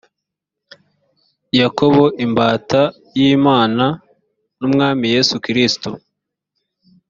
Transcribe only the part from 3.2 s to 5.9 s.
imana n umwami yesu kristo